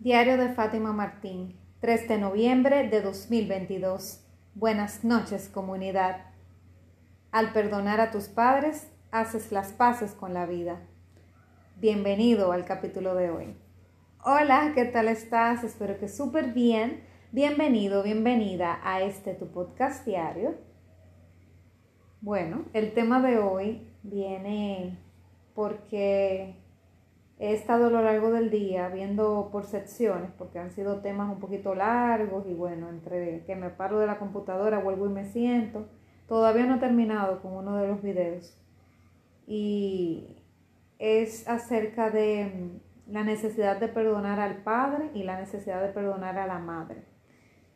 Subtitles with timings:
[0.00, 4.24] Diario de Fátima Martín, 3 de noviembre de 2022.
[4.54, 6.26] Buenas noches, comunidad.
[7.32, 10.78] Al perdonar a tus padres, haces las paces con la vida.
[11.80, 13.56] Bienvenido al capítulo de hoy.
[14.24, 15.64] Hola, ¿qué tal estás?
[15.64, 17.02] Espero que súper bien.
[17.32, 20.54] Bienvenido, bienvenida a este tu podcast diario.
[22.20, 24.96] Bueno, el tema de hoy viene
[25.54, 26.54] porque
[27.40, 31.38] He estado a lo largo del día viendo por secciones, porque han sido temas un
[31.38, 35.86] poquito largos y bueno, entre que me paro de la computadora, vuelvo y me siento.
[36.26, 38.60] Todavía no he terminado con uno de los videos.
[39.46, 40.42] Y
[40.98, 46.46] es acerca de la necesidad de perdonar al padre y la necesidad de perdonar a
[46.46, 47.04] la madre.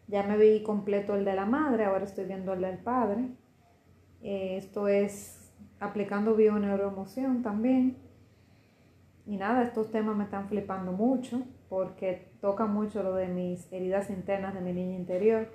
[0.09, 3.29] Ya me vi completo el de la madre, ahora estoy viendo el del padre.
[4.23, 7.97] Eh, esto es aplicando bio-neuroemoción también.
[9.27, 14.11] Y nada, estos temas me están flipando mucho porque tocan mucho lo de mis heridas
[14.11, 15.49] internas de mi niña interior.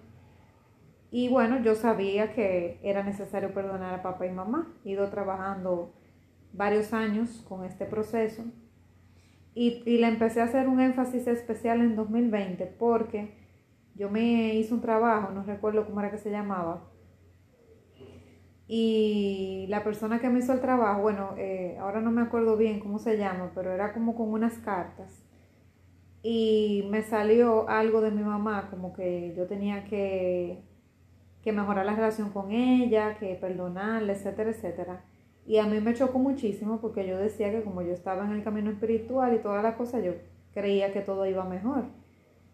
[1.11, 4.73] Y bueno, yo sabía que era necesario perdonar a papá y mamá.
[4.83, 5.93] He ido trabajando
[6.53, 8.43] varios años con este proceso
[9.53, 13.37] y, y le empecé a hacer un énfasis especial en 2020 porque
[13.95, 16.83] yo me hice un trabajo, no recuerdo cómo era que se llamaba,
[18.67, 22.79] y la persona que me hizo el trabajo, bueno, eh, ahora no me acuerdo bien
[22.79, 25.23] cómo se llama, pero era como con unas cartas.
[26.21, 30.63] Y me salió algo de mi mamá, como que yo tenía que,
[31.41, 35.05] que mejorar la relación con ella, que perdonarle, etcétera, etcétera.
[35.45, 38.43] Y a mí me chocó muchísimo porque yo decía que como yo estaba en el
[38.43, 40.13] camino espiritual y toda la cosa, yo
[40.53, 41.85] creía que todo iba mejor.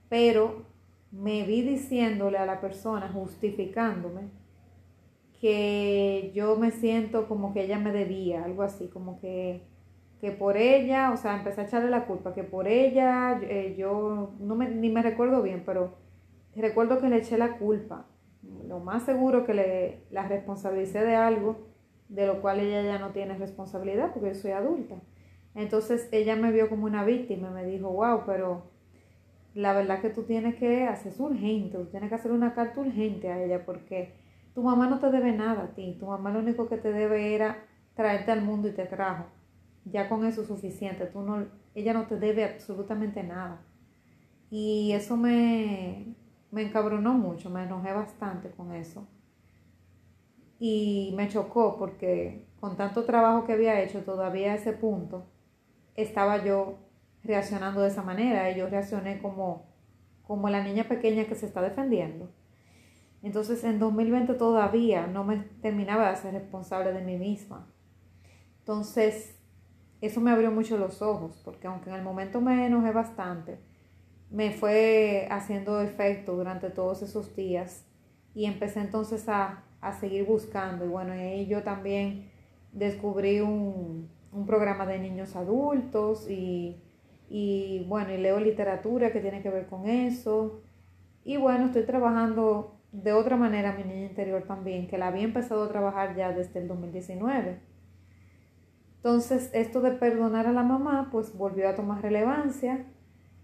[0.09, 0.67] Pero
[1.11, 4.42] me vi diciéndole a la persona, justificándome,
[5.44, 9.67] que yo me siento como que ella me debía, algo así, como que,
[10.22, 14.31] que por ella, o sea, empecé a echarle la culpa, que por ella eh, yo
[14.39, 15.97] no me, ni me recuerdo bien, pero
[16.55, 18.05] recuerdo que le eché la culpa.
[18.69, 21.57] Lo más seguro que le la responsabilicé de algo
[22.07, 24.96] de lo cual ella ya no tiene responsabilidad porque yo soy adulta.
[25.56, 28.63] Entonces ella me vio como una víctima y me dijo, wow, pero
[29.56, 33.29] la verdad que tú tienes que hacer urgente, tú tienes que hacer una carta urgente
[33.29, 34.22] a ella porque
[34.53, 35.97] tu mamá no te debe nada a ti.
[36.00, 37.66] Tu mamá lo único que te debe era
[37.96, 39.25] traerte al mundo y te trajo.
[39.86, 41.06] Ya con eso es suficiente.
[41.08, 43.62] Tú no, ella no te debe absolutamente nada.
[44.50, 46.16] Y eso me,
[46.52, 49.08] me encabronó mucho, me enojé bastante con eso.
[50.59, 55.25] Y me chocó porque con tanto trabajo que había hecho todavía a ese punto,
[55.96, 56.78] estaba yo
[57.24, 58.52] reaccionando de esa manera.
[58.52, 59.66] Y yo reaccioné como,
[60.22, 62.30] como la niña pequeña que se está defendiendo.
[63.23, 67.66] Entonces en 2020 todavía no me terminaba de ser responsable de mí misma.
[68.59, 69.39] Entonces
[70.01, 73.59] eso me abrió mucho los ojos, porque aunque en el momento me enojé bastante,
[74.29, 77.85] me fue haciendo efecto durante todos esos días
[78.35, 79.63] y empecé entonces a,
[80.00, 80.85] seguir buscando.
[80.85, 82.29] Y bueno, ahí yo también
[82.73, 84.09] descubrí un,
[84.47, 86.81] programa de niños adultos y,
[87.29, 90.61] y bueno, y leo literatura que tiene que ver con eso.
[91.23, 95.63] Y bueno, estoy trabajando de otra manera mi niña interior también, que la había empezado
[95.63, 97.59] a trabajar ya desde el 2019.
[98.97, 102.85] Entonces, esto de perdonar a la mamá, pues volvió a tomar relevancia.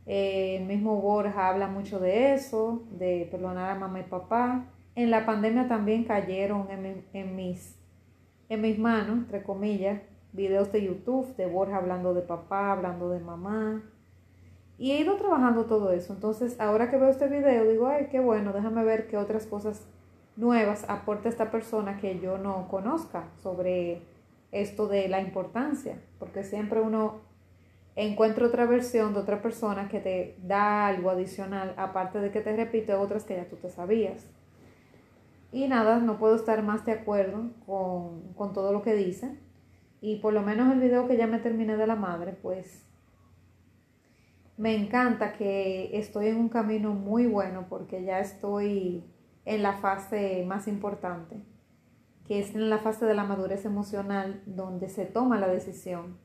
[0.05, 4.67] Eh, el mismo Borja habla mucho de eso, de perdonar a mamá y papá.
[4.95, 7.75] En la pandemia también cayeron en, en, mis,
[8.49, 9.99] en mis manos, entre comillas,
[10.31, 13.83] videos de YouTube de Borja hablando de papá, hablando de mamá.
[14.79, 16.13] Y he ido trabajando todo eso.
[16.13, 19.85] Entonces, ahora que veo este video, digo, ay, qué bueno, déjame ver qué otras cosas
[20.38, 24.01] nuevas aporta esta persona que yo no conozca sobre
[24.53, 26.00] esto de la importancia.
[26.17, 27.19] Porque siempre uno
[27.97, 32.56] encuentra otra versión de otra persona que te da algo adicional, aparte de que te
[32.56, 34.28] repite otras que ya tú te sabías.
[35.51, 39.35] Y nada, no puedo estar más de acuerdo con, con todo lo que dice.
[40.00, 42.88] Y por lo menos el video que ya me terminé de la madre, pues
[44.59, 49.06] me encanta que estoy en un camino muy bueno porque ya estoy
[49.46, 51.46] en la fase más importante,
[52.28, 56.17] que es en la fase de la madurez emocional donde se toma la decisión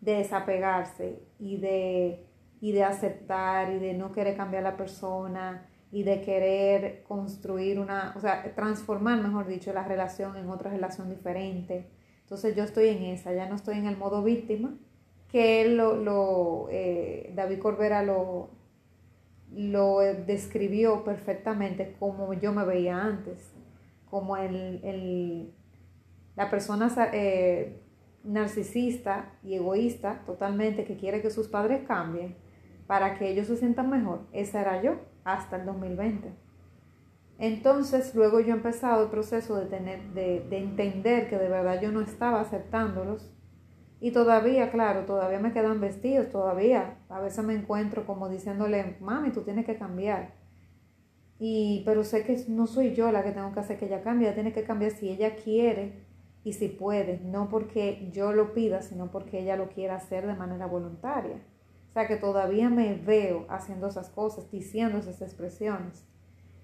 [0.00, 2.28] de desapegarse y de,
[2.60, 8.14] y de aceptar y de no querer cambiar la persona y de querer construir una,
[8.16, 11.90] o sea, transformar, mejor dicho, la relación en otra relación diferente.
[12.20, 14.78] Entonces yo estoy en esa, ya no estoy en el modo víctima,
[15.30, 18.50] que él lo, eh, David Corbera lo,
[19.52, 23.52] lo describió perfectamente como yo me veía antes,
[24.10, 25.52] como el,
[26.36, 27.80] la persona eh,
[28.24, 32.36] narcisista y egoísta totalmente que quiere que sus padres cambien,
[32.86, 36.32] para que ellos se sientan mejor, esa era yo hasta el 2020.
[37.38, 41.80] Entonces, luego yo he empezado el proceso de, tener, de, de entender que de verdad
[41.80, 43.32] yo no estaba aceptándolos.
[44.00, 46.96] Y todavía, claro, todavía me quedan vestidos, todavía.
[47.10, 50.32] A veces me encuentro como diciéndole, mami, tú tienes que cambiar.
[51.38, 54.28] Y, pero sé que no soy yo la que tengo que hacer que ella cambie,
[54.28, 56.04] ella tiene que cambiar si ella quiere
[56.44, 60.34] y si puede, no porque yo lo pida, sino porque ella lo quiera hacer de
[60.34, 61.36] manera voluntaria.
[61.90, 66.06] O sea que todavía me veo haciendo esas cosas, diciendo esas expresiones.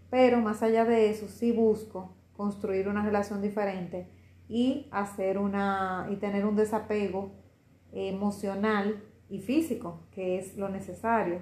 [0.08, 4.08] Pero más allá de eso, sí busco construir una relación diferente
[4.48, 7.32] y hacer una y tener un desapego
[7.92, 11.40] emocional y físico, que es lo necesario.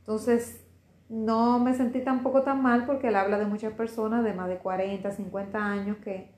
[0.00, 0.64] Entonces,
[1.08, 4.58] no me sentí tampoco tan mal porque él habla de muchas personas de más de
[4.58, 6.32] 40, 50 años que,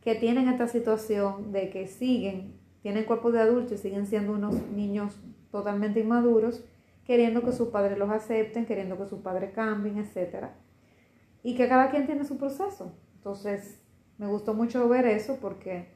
[0.00, 4.54] que tienen esta situación de que siguen, tienen cuerpo de adultos y siguen siendo unos
[4.70, 5.18] niños
[5.50, 6.64] totalmente inmaduros,
[7.04, 10.48] queriendo que sus padres los acepten, queriendo que sus padres cambien, etc.
[11.42, 12.92] Y que cada quien tiene su proceso.
[13.16, 13.80] Entonces,
[14.18, 15.88] me gustó mucho ver eso porque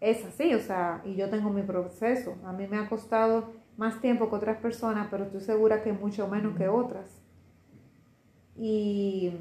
[0.00, 2.36] es así, o sea, y yo tengo mi proceso.
[2.44, 6.28] A mí me ha costado más tiempo que otras personas, pero estoy segura que mucho
[6.28, 7.22] menos que otras.
[8.56, 9.32] Y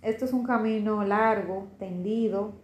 [0.00, 2.54] esto es un camino largo, tendido,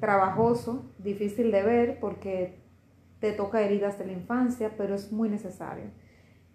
[0.00, 2.58] trabajoso, difícil de ver porque
[3.20, 5.86] te toca heridas de la infancia, pero es muy necesario.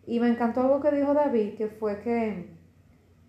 [0.05, 2.57] Y me encantó algo que dijo David, que fue que,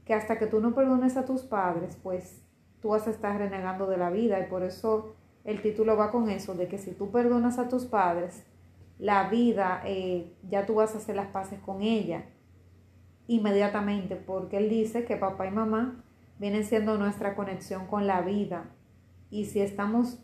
[0.05, 2.43] que hasta que tú no perdones a tus padres, pues
[2.81, 4.41] tú vas a estar renegando de la vida.
[4.41, 7.87] Y por eso el título va con eso, de que si tú perdonas a tus
[7.87, 8.44] padres,
[8.99, 12.27] la vida, eh, ya tú vas a hacer las paces con ella
[13.27, 16.05] inmediatamente, porque él dice que papá y mamá
[16.38, 18.71] vienen siendo nuestra conexión con la vida.
[19.31, 20.19] Y si estamos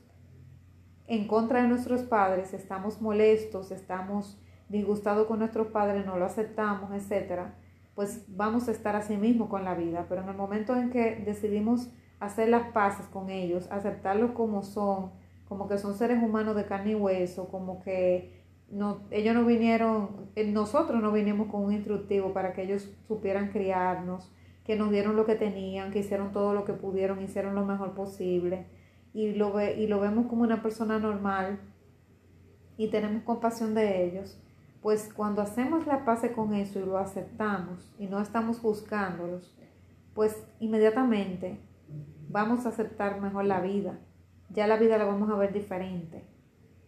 [1.06, 6.90] en contra de nuestros padres, estamos molestos, estamos disgustados con nuestros padres, no lo aceptamos,
[6.92, 7.54] etcétera,
[7.94, 10.06] pues vamos a estar así mismo con la vida.
[10.08, 11.90] Pero en el momento en que decidimos
[12.20, 15.10] hacer las paces con ellos, aceptarlos como son,
[15.48, 20.30] como que son seres humanos de carne y hueso, como que no, ellos no vinieron,
[20.34, 24.32] eh, nosotros no vinimos con un instructivo para que ellos supieran criarnos,
[24.64, 27.94] que nos dieron lo que tenían, que hicieron todo lo que pudieron, hicieron lo mejor
[27.94, 28.66] posible.
[29.12, 31.60] Y lo, ve, y lo vemos como una persona normal
[32.76, 34.38] y tenemos compasión de ellos,
[34.82, 39.56] pues cuando hacemos la paz con eso y lo aceptamos y no estamos juzgándolos,
[40.14, 41.60] pues inmediatamente
[42.28, 43.98] vamos a aceptar mejor la vida.
[44.50, 46.24] Ya la vida la vamos a ver diferente,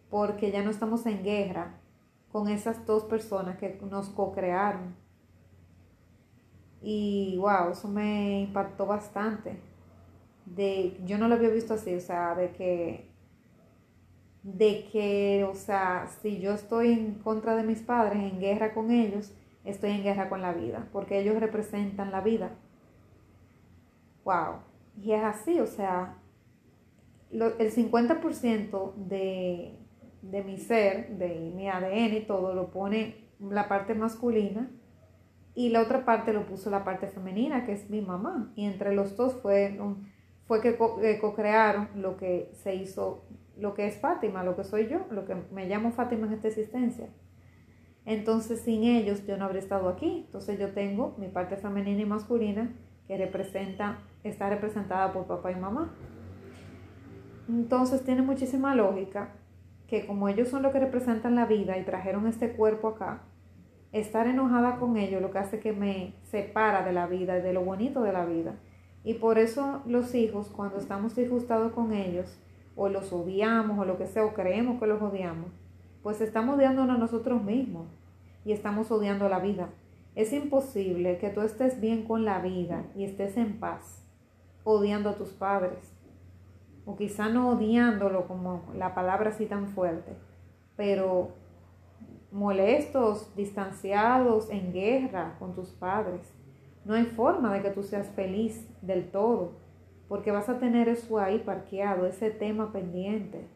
[0.09, 1.79] porque ya no estamos en guerra
[2.31, 4.95] con esas dos personas que nos co-crearon.
[6.81, 9.59] Y wow, eso me impactó bastante
[10.55, 13.09] de, yo no lo había visto así, o sea, de que,
[14.43, 18.91] de que, o sea, si yo estoy en contra de mis padres, en guerra con
[18.91, 19.33] ellos,
[19.65, 22.51] estoy en guerra con la vida, porque ellos representan la vida.
[24.23, 24.68] Wow.
[25.01, 26.17] Y es así, o sea,
[27.31, 29.79] el 50% de,
[30.21, 34.69] de mi ser, de mi ADN y todo, lo pone la parte masculina
[35.55, 38.51] y la otra parte lo puso la parte femenina, que es mi mamá.
[38.55, 39.77] Y entre los dos fue
[40.49, 40.77] fue que
[41.19, 43.23] co-crearon lo que se hizo,
[43.55, 46.47] lo que es Fátima, lo que soy yo, lo que me llamo Fátima en esta
[46.47, 47.07] existencia.
[48.03, 50.23] Entonces, sin ellos yo no habría estado aquí.
[50.25, 52.73] Entonces, yo tengo mi parte femenina y masculina
[53.07, 55.91] que representa, está representada por papá y mamá.
[57.47, 59.33] Entonces, tiene muchísima lógica
[59.87, 63.23] que como ellos son los que representan la vida y trajeron este cuerpo acá,
[63.91, 67.53] estar enojada con ellos lo que hace que me separa de la vida y de
[67.53, 68.55] lo bonito de la vida.
[69.03, 72.37] Y por eso los hijos, cuando estamos disgustados con ellos,
[72.75, 75.49] o los odiamos, o lo que sea, o creemos que los odiamos,
[76.03, 77.87] pues estamos odiándonos a nosotros mismos
[78.45, 79.69] y estamos odiando la vida.
[80.15, 84.08] Es imposible que tú estés bien con la vida y estés en paz
[84.63, 85.95] odiando a tus padres.
[86.85, 90.15] O quizá no odiándolo como la palabra así tan fuerte,
[90.75, 91.29] pero
[92.31, 96.33] molestos, distanciados, en guerra con tus padres
[96.85, 99.51] no hay forma de que tú seas feliz del todo,
[100.07, 103.47] porque vas a tener eso ahí parqueado, ese tema pendiente.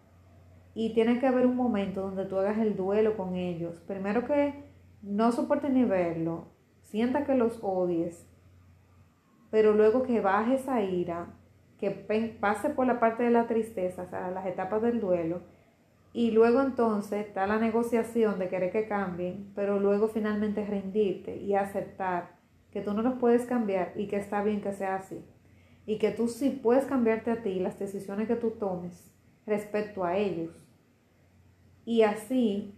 [0.76, 3.80] Y tiene que haber un momento donde tú hagas el duelo con ellos.
[3.88, 4.66] Primero que
[5.02, 6.46] no soportes ni verlo,
[6.84, 8.28] sienta que los odies,
[9.54, 11.28] pero luego que baje esa ira,
[11.78, 15.42] que pase por la parte de la tristeza, o sea, las etapas del duelo,
[16.12, 21.54] y luego entonces está la negociación de querer que cambien, pero luego finalmente rendirte y
[21.54, 22.32] aceptar
[22.72, 25.24] que tú no los puedes cambiar y que está bien que sea así.
[25.86, 29.14] Y que tú sí puedes cambiarte a ti las decisiones que tú tomes
[29.46, 30.50] respecto a ellos.
[31.86, 32.74] Y así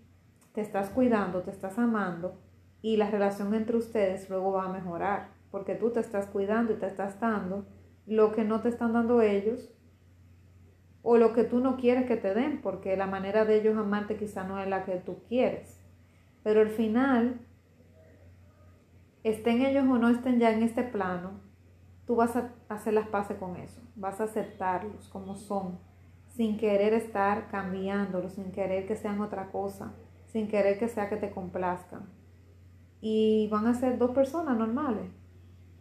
[0.51, 2.37] te estás cuidando, te estás amando
[2.81, 6.75] y la relación entre ustedes luego va a mejorar, porque tú te estás cuidando y
[6.75, 7.65] te estás dando
[8.05, 9.73] lo que no te están dando ellos
[11.01, 14.17] o lo que tú no quieres que te den, porque la manera de ellos amarte
[14.17, 15.81] quizá no es la que tú quieres.
[16.43, 17.39] Pero al final,
[19.23, 21.39] estén ellos o no estén ya en este plano,
[22.05, 25.79] tú vas a hacer las paces con eso, vas a aceptarlos como son,
[26.27, 29.93] sin querer estar cambiándolos, sin querer que sean otra cosa,
[30.25, 32.09] sin querer que sea que te complazcan.
[32.99, 35.24] Y van a ser dos personas normales.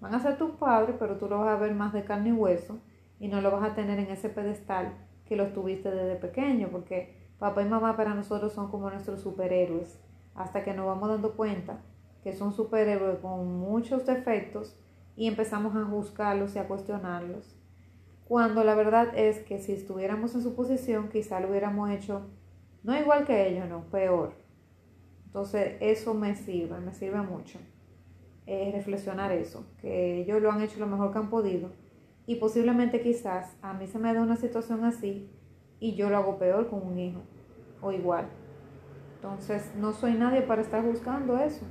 [0.04, 2.32] Van a ser tus padres, pero tú lo vas a ver más de carne y
[2.32, 2.78] hueso
[3.18, 4.92] y no lo vas a tener en ese pedestal
[5.24, 9.98] que los tuviste desde pequeño, porque papá y mamá para nosotros son como nuestros superhéroes,
[10.34, 11.80] hasta que nos vamos dando cuenta
[12.22, 14.78] que son superhéroes con muchos defectos
[15.16, 17.56] y empezamos a juzgarlos y a cuestionarlos.
[18.28, 22.26] Cuando la verdad es que si estuviéramos en su posición, quizá lo hubiéramos hecho
[22.82, 24.34] no igual que ellos, no, peor.
[25.24, 27.58] Entonces eso me sirve, me sirve mucho.
[28.46, 31.70] Eh, reflexionar eso, que ellos lo han hecho lo mejor que han podido
[32.26, 35.30] y posiblemente quizás a mí se me da una situación así
[35.78, 37.20] y yo lo hago peor con un hijo
[37.80, 38.28] o igual.
[39.16, 41.66] Entonces no soy nadie para estar buscando eso.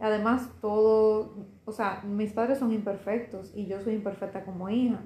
[0.00, 1.34] Además, todo,
[1.64, 5.00] o sea, mis padres son imperfectos y yo soy imperfecta como hija.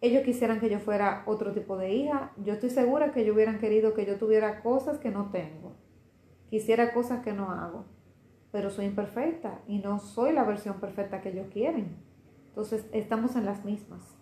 [0.00, 2.32] Ellos quisieran que yo fuera otro tipo de hija.
[2.42, 5.76] Yo estoy segura que ellos hubieran querido que yo tuviera cosas que no tengo.
[6.50, 7.86] Quisiera cosas que no hago.
[8.54, 11.96] Pero soy imperfecta y no soy la versión perfecta que ellos quieren.
[12.50, 14.14] Entonces, estamos en las mismas.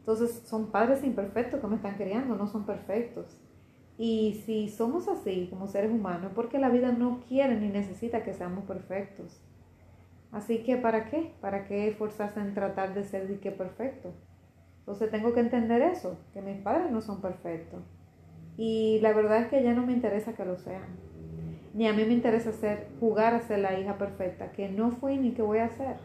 [0.00, 3.40] Entonces, son padres imperfectos que me están criando, no son perfectos.
[3.96, 8.34] Y si somos así como seres humanos, porque la vida no quiere ni necesita que
[8.34, 9.40] seamos perfectos.
[10.32, 11.34] Así que, ¿para qué?
[11.40, 14.12] ¿Para qué esforzarse en tratar de ser que perfecto?
[14.80, 17.84] Entonces tengo que entender eso, que mis padres no son perfectos.
[18.56, 21.13] Y la verdad es que ya no me interesa que lo sean.
[21.74, 25.18] Ni a mí me interesa ser, jugar a ser la hija perfecta, que no fui
[25.18, 25.96] ni que voy a ser.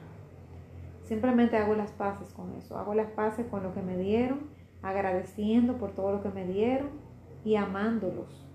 [1.04, 4.50] Simplemente hago las paces con eso, hago las paces con lo que me dieron,
[4.82, 6.90] agradeciendo por todo lo que me dieron
[7.46, 8.48] y amándolos.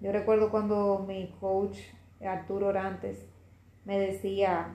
[0.00, 1.78] Yo recuerdo cuando mi coach
[2.20, 3.26] Arturo Orantes
[3.84, 4.74] me decía,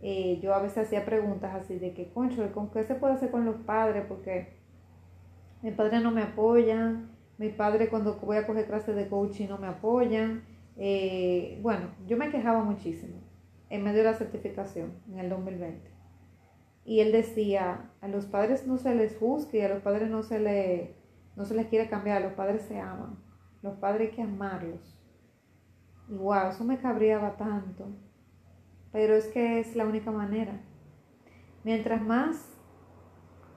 [0.00, 3.30] eh, yo a veces hacía preguntas así de que, concho, ¿con qué se puede hacer
[3.30, 4.04] con los padres?
[4.06, 4.58] Porque
[5.62, 9.58] mis padres no me apoyan, mis padres cuando voy a coger clases de coaching no
[9.58, 10.44] me apoyan.
[10.76, 13.22] Eh, bueno, yo me quejaba muchísimo
[13.70, 15.90] en medio de la certificación en el 2020.
[16.84, 20.40] Y él decía, a los padres no se les juzgue, a los padres no se,
[20.40, 20.96] le,
[21.36, 23.18] no se les quiere cambiar, los padres se aman,
[23.62, 24.98] los padres hay que amarlos.
[26.08, 27.88] Y wow, eso me cabreaba tanto,
[28.90, 30.62] pero es que es la única manera.
[31.62, 32.58] Mientras más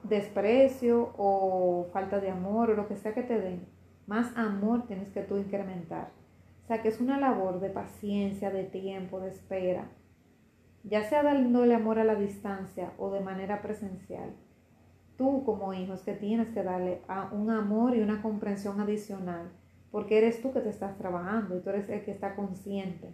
[0.03, 3.70] desprecio o falta de amor o lo que sea que te den,
[4.11, 6.11] más amor tienes que tú incrementar.
[6.63, 9.89] O sea que es una labor de paciencia, de tiempo, de espera
[10.83, 14.33] ya sea dándole amor a la distancia o de manera presencial.
[15.17, 17.01] Tú como hijo es que tienes que darle
[17.31, 19.51] un amor y una comprensión adicional,
[19.91, 23.13] porque eres tú que te estás trabajando y tú eres el que está consciente.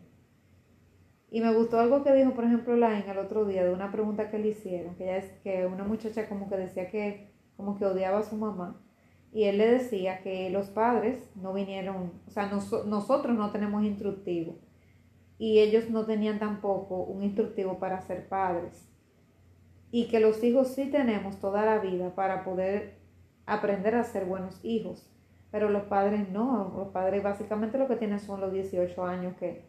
[1.30, 4.32] Y me gustó algo que dijo, por ejemplo, Lain el otro día de una pregunta
[4.32, 8.20] que le hicieron, que es que una muchacha como que decía que como que odiaba
[8.20, 8.82] a su mamá.
[9.32, 14.56] Y él le decía que los padres no vinieron, o sea, nosotros no tenemos instructivo.
[15.38, 18.90] Y ellos no tenían tampoco un instructivo para ser padres.
[19.92, 22.98] Y que los hijos sí tenemos toda la vida para poder
[23.46, 25.10] aprender a ser buenos hijos,
[25.52, 29.64] pero los padres no, los padres básicamente lo que tienen son los 18 años que,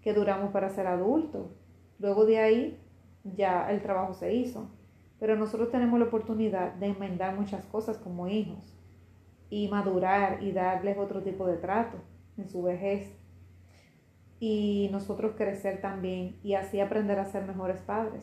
[0.00, 1.50] que duramos para ser adultos.
[1.98, 2.80] Luego de ahí
[3.24, 4.70] ya el trabajo se hizo,
[5.18, 8.75] pero nosotros tenemos la oportunidad de enmendar muchas cosas como hijos
[9.50, 11.98] y madurar y darles otro tipo de trato
[12.36, 13.16] en su vejez
[14.38, 18.22] y nosotros crecer también y así aprender a ser mejores padres,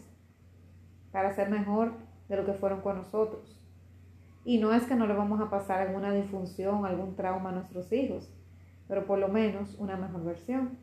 [1.11, 1.93] para ser mejor
[2.29, 3.59] de lo que fueron con nosotros.
[4.45, 7.91] Y no es que no le vamos a pasar alguna disfunción, algún trauma a nuestros
[7.93, 8.29] hijos,
[8.87, 10.77] pero por lo menos una mejor versión.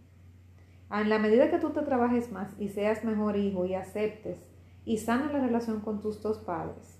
[0.90, 4.38] En la medida que tú te trabajes más y seas mejor hijo y aceptes
[4.84, 6.98] y sanes la relación con tus dos padres,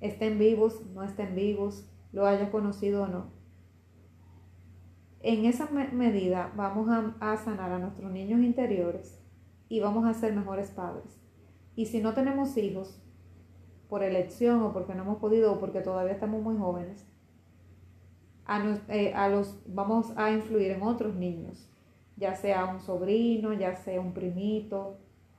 [0.00, 3.26] estén vivos, no estén vivos, lo hayas conocido o no,
[5.24, 6.86] en esa medida vamos
[7.18, 9.18] a, sanar a nuestros niños interiores
[9.70, 11.18] y vamos a ser mejores padres.
[11.74, 13.00] Y si no tenemos hijos,
[13.88, 17.06] por elección o porque no hemos podido o porque todavía estamos muy jóvenes,
[18.44, 21.70] a, eh, los, vamos a influir en otros niños,
[22.16, 24.98] ya sea un sobrino, ya sea un primito,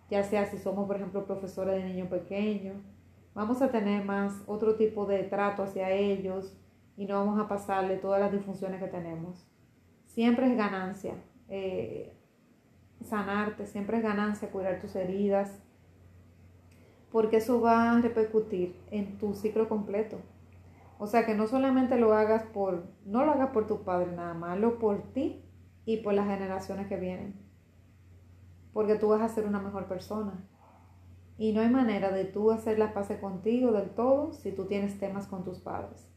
[0.10, 2.74] ya sea si somos, por ejemplo, profesores de niño pequeño.
[3.36, 6.58] Vamos a tener más otro tipo de trato hacia ellos
[6.97, 9.47] y no vamos a pasarle todas las disfunciones que tenemos
[10.15, 11.13] siempre es ganancia.
[11.49, 12.17] Eh,
[13.03, 15.61] sanarte, siempre es ganancia cuidar tus heridas,
[17.11, 20.17] porque eso va a repercutir en tu ciclo completo.
[20.97, 24.33] O sea que no solamente lo hagas por, no lo hagas por tu padre nada
[24.33, 25.43] más, lo por ti
[25.83, 27.35] y por las generaciones que vienen.
[28.71, 30.47] Porque tú vas a ser una mejor persona.
[31.37, 34.97] Y no hay manera de tú hacer la paz contigo del todo si tú tienes
[34.97, 36.09] temas con tus padres.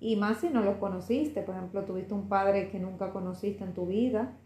[0.00, 3.72] Y más si no los conociste, por ejemplo, tuviste un padre que nunca conociste en
[3.74, 4.36] tu vida,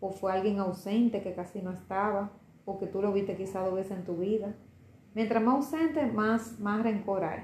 [0.00, 2.32] o fue alguien ausente que casi no estaba,
[2.64, 4.54] o que tú lo viste quizá dos veces en tu vida.
[5.14, 7.40] Mientras más ausente, más, más rencor hay.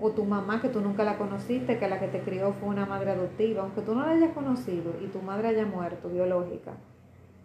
[0.00, 2.86] O tu mamá que tú nunca la conociste, que la que te crió fue una
[2.86, 6.72] madre adoptiva, aunque tú no la hayas conocido y tu madre haya muerto, biológica,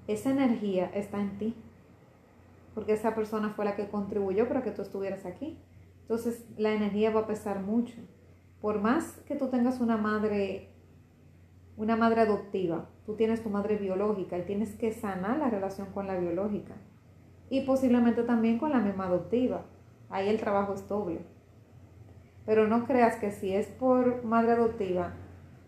[0.08, 1.56] esa energía está en ti.
[2.74, 5.58] Porque esa persona fue la que contribuyó para que tú estuvieras aquí.
[6.02, 8.02] Entonces la energía va a pesar mucho.
[8.64, 10.70] Por más que tú tengas una madre
[11.76, 16.08] una madre adoptiva, tú tienes tu madre biológica y tienes que sanar la relación con
[16.08, 16.76] la biológica.
[17.50, 19.66] Y posiblemente también con la misma adoptiva.
[20.10, 21.26] Ahí el trabajo es doble.
[22.46, 25.12] Pero no creas que si es por madre adoptiva,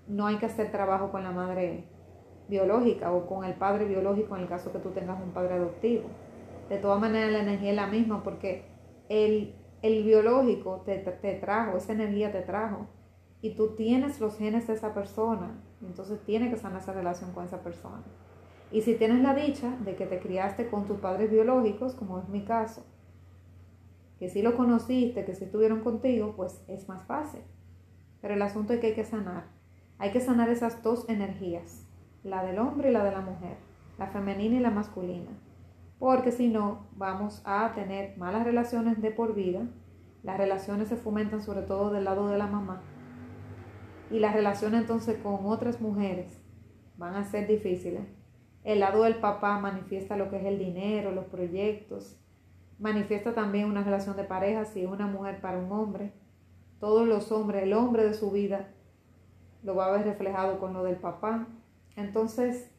[0.07, 1.83] no hay que hacer trabajo con la madre
[2.47, 6.05] biológica o con el padre biológico en el caso que tú tengas un padre adoptivo.
[6.69, 8.63] De todas maneras, la energía es la misma porque
[9.09, 12.87] el, el biológico te, te trajo, esa energía te trajo
[13.41, 17.45] y tú tienes los genes de esa persona, entonces tiene que sanar esa relación con
[17.45, 18.03] esa persona.
[18.71, 22.27] Y si tienes la dicha de que te criaste con tus padres biológicos, como es
[22.29, 22.83] mi caso,
[24.19, 27.41] que si lo conociste, que si estuvieron contigo, pues es más fácil.
[28.21, 29.45] Pero el asunto es que hay que sanar.
[29.97, 31.85] Hay que sanar esas dos energías,
[32.23, 33.57] la del hombre y la de la mujer,
[33.97, 35.31] la femenina y la masculina.
[36.05, 39.63] Porque si no, vamos a tener malas relaciones de por vida.
[40.21, 42.83] Las relaciones se fomentan sobre todo del lado de la mamá
[44.11, 46.39] y las relaciones entonces con otras mujeres
[46.95, 48.03] van a ser difíciles.
[48.63, 52.19] El lado del papá manifiesta lo que es el dinero, los proyectos,
[52.77, 56.13] manifiesta también una relación de pareja si es una mujer para un hombre.
[56.79, 58.69] Todos los hombres, el hombre de su vida
[59.63, 61.47] lo va a ver reflejado con lo del papá.
[61.95, 62.69] Entonces,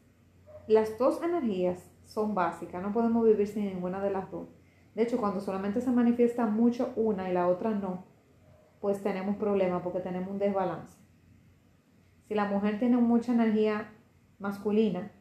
[0.69, 4.47] las dos energías son básicas, no podemos vivir sin ninguna de las dos.
[4.95, 8.05] De hecho, cuando solamente se manifiesta mucho una y la otra no,
[8.81, 10.97] pues tenemos problemas porque tenemos un desbalance.
[12.27, 13.93] Si la mujer tiene mucha energía
[14.39, 15.11] masculina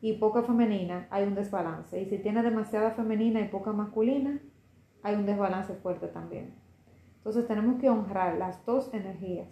[0.00, 2.00] y poca femenina, hay un desbalance.
[2.00, 4.40] Y si tiene demasiada femenina y poca masculina,
[5.02, 6.54] hay un desbalance fuerte también.
[7.16, 9.48] Entonces tenemos que honrar las dos energías.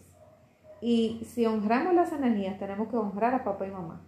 [0.81, 4.08] Y si honramos las energías, tenemos que honrar a papá y mamá.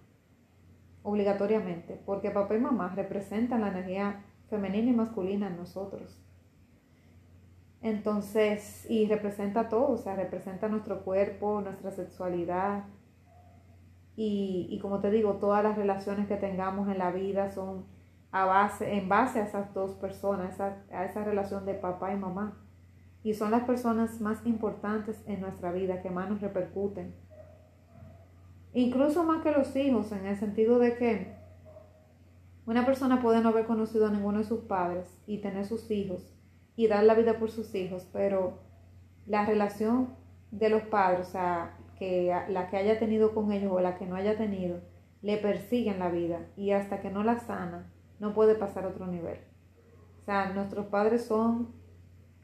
[1.03, 2.01] Obligatoriamente.
[2.05, 6.21] Porque papá y mamá representan la energía femenina y masculina en nosotros.
[7.83, 12.85] Entonces, y representa todo, o sea, representa nuestro cuerpo, nuestra sexualidad.
[14.17, 17.87] Y, como te digo, todas las relaciones que tengamos en la vida son
[18.33, 22.17] a base, en base a esas dos personas, a, a esa relación de papá y
[22.17, 22.59] mamá.
[23.23, 27.15] Y son las personas más importantes en nuestra vida, que más nos repercuten.
[28.73, 31.35] Incluso más que los hijos, en el sentido de que
[32.67, 36.33] una persona puede no haber conocido a ninguno de sus padres y tener sus hijos
[36.77, 38.61] y dar la vida por sus hijos, pero
[39.27, 40.15] la relación
[40.51, 44.07] de los padres, o sea, que la que haya tenido con ellos o la que
[44.07, 44.81] no haya tenido,
[45.21, 49.07] le persiguen la vida y hasta que no la sana, no puede pasar a otro
[49.07, 49.39] nivel.
[50.21, 51.75] O sea, nuestros padres son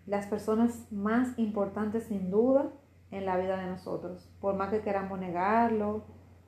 [0.07, 2.71] las personas más importantes sin duda
[3.11, 4.29] en la vida de nosotros.
[4.41, 6.05] Por más que queramos negarlo,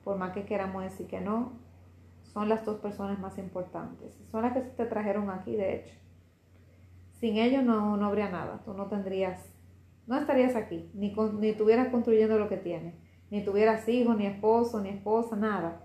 [0.09, 1.53] por más que queramos decir que no,
[2.23, 4.19] son las dos personas más importantes.
[4.31, 5.95] Son las que te trajeron aquí, de hecho.
[7.19, 9.53] Sin ellos no, no habría nada, tú no tendrías,
[10.07, 12.95] no estarías aquí, ni, ni estuvieras construyendo lo que tienes,
[13.29, 15.79] ni tuvieras hijos, ni esposo, ni esposa, nada.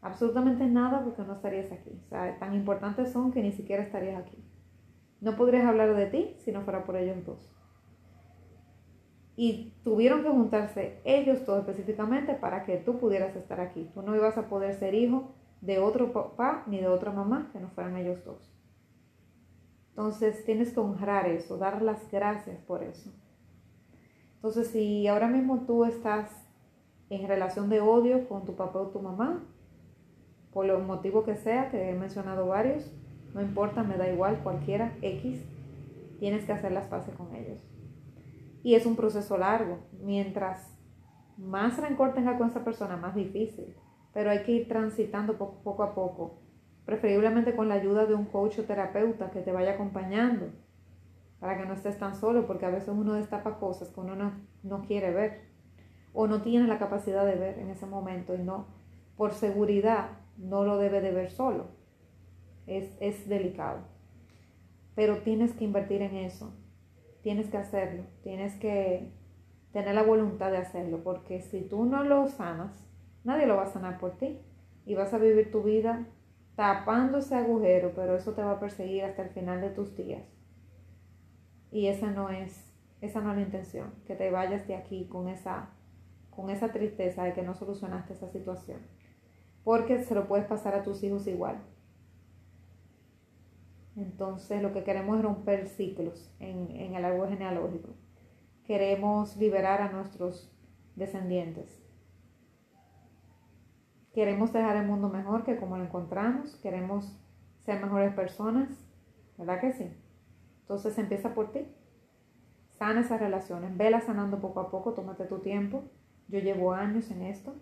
[0.00, 2.00] Absolutamente nada porque no estarías aquí.
[2.08, 4.38] Tan importantes son que ni siquiera estarías aquí.
[5.20, 7.52] No podrías hablar de ti si no fuera por ellos dos.
[9.36, 13.90] Y tuvieron que juntarse ellos todos específicamente para que tú pudieras estar aquí.
[13.94, 17.60] Tú no ibas a poder ser hijo de otro papá ni de otra mamá que
[17.60, 18.52] no fueran ellos dos.
[19.90, 23.10] Entonces tienes que honrar eso, dar las gracias por eso.
[24.36, 26.30] Entonces si ahora mismo tú estás
[27.10, 29.44] en relación de odio con tu papá o tu mamá,
[30.52, 32.90] por los motivo que sea, que he mencionado varios,
[33.34, 35.40] no importa, me da igual, cualquiera, X,
[36.18, 37.60] tienes que hacer las paces con ellos.
[38.62, 40.70] Y es un proceso largo, mientras
[41.36, 43.74] más rencor tenga con esa persona, más difícil,
[44.12, 46.40] pero hay que ir transitando poco, a poco
[46.84, 50.50] preferiblemente con la ayuda de un coach o terapeuta que te vaya acompañando
[51.38, 54.32] para que no estés tan solo, porque a veces uno destapa cosas que uno no,
[54.62, 55.50] no quiere ver
[56.12, 58.66] o no tiene la capacidad de ver en ese momento y no,
[59.16, 61.68] por seguridad, no lo debe de ver solo.
[62.66, 63.80] Es, es delicado.
[64.94, 66.52] Pero tienes que invertir en eso.
[67.22, 68.04] Tienes que hacerlo.
[68.22, 69.12] Tienes que
[69.72, 71.02] tener la voluntad de hacerlo.
[71.02, 72.72] Porque si tú no lo sanas,
[73.24, 74.40] nadie lo va a sanar por ti.
[74.86, 76.06] Y vas a vivir tu vida
[76.60, 80.22] tapando ese agujero, pero eso te va a perseguir hasta el final de tus días.
[81.70, 85.28] Y esa no es, esa no es la intención, que te vayas de aquí con
[85.28, 85.70] esa,
[86.28, 88.80] con esa tristeza de que no solucionaste esa situación.
[89.64, 91.62] Porque se lo puedes pasar a tus hijos igual.
[94.00, 97.90] Entonces lo que queremos es romper ciclos en, en el árbol genealógico.
[98.64, 100.50] Queremos liberar a nuestros
[100.96, 101.82] descendientes.
[104.14, 106.56] Queremos dejar el mundo mejor que como lo encontramos.
[106.56, 107.16] Queremos
[107.58, 108.68] ser mejores personas.
[109.36, 109.92] ¿Verdad que sí?
[110.62, 111.66] Entonces empieza por ti.
[112.78, 113.76] Sana esas relaciones.
[113.76, 114.94] Vela sanando poco a poco.
[114.94, 115.84] Tómate tu tiempo.
[116.28, 117.54] Yo llevo años en esto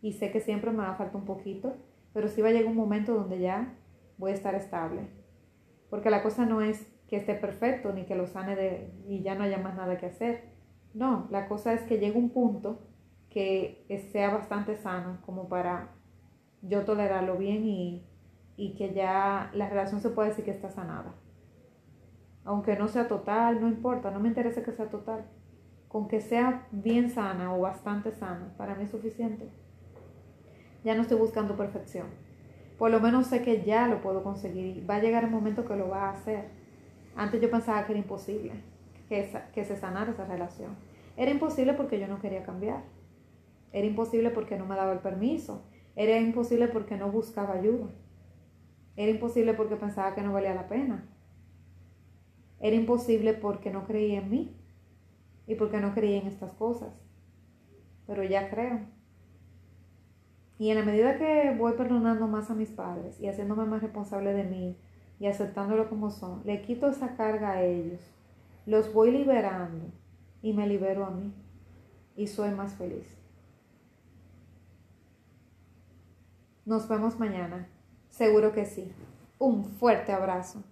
[0.00, 1.76] y sé que siempre me va a un poquito,
[2.12, 3.74] pero sí va a llegar un momento donde ya
[4.16, 5.21] voy a estar estable.
[5.92, 9.34] Porque la cosa no es que esté perfecto ni que lo sane de, y ya
[9.34, 10.44] no haya más nada que hacer.
[10.94, 12.80] No, la cosa es que llegue un punto
[13.28, 15.90] que sea bastante sano como para
[16.62, 18.06] yo tolerarlo bien y,
[18.56, 21.14] y que ya la relación se puede decir que está sanada.
[22.46, 25.26] Aunque no sea total, no importa, no me interesa que sea total.
[25.88, 29.46] Con que sea bien sana o bastante sana, para mí es suficiente.
[30.84, 32.06] Ya no estoy buscando perfección.
[32.78, 34.88] Por lo menos sé que ya lo puedo conseguir.
[34.88, 36.48] Va a llegar el momento que lo va a hacer.
[37.16, 38.52] Antes yo pensaba que era imposible
[39.08, 40.76] que, que se sanara esa relación.
[41.16, 42.82] Era imposible porque yo no quería cambiar.
[43.72, 45.64] Era imposible porque no me daba el permiso.
[45.94, 47.88] Era imposible porque no buscaba ayuda.
[48.96, 51.08] Era imposible porque pensaba que no valía la pena.
[52.60, 54.56] Era imposible porque no creía en mí
[55.46, 56.92] y porque no creía en estas cosas.
[58.06, 58.80] Pero ya creo.
[60.62, 64.32] Y en la medida que voy perdonando más a mis padres y haciéndome más responsable
[64.32, 64.78] de mí
[65.18, 67.98] y aceptándolo como son, le quito esa carga a ellos,
[68.64, 69.86] los voy liberando
[70.40, 71.34] y me libero a mí
[72.14, 73.08] y soy más feliz.
[76.64, 77.66] Nos vemos mañana.
[78.08, 78.92] Seguro que sí.
[79.40, 80.62] Un fuerte abrazo.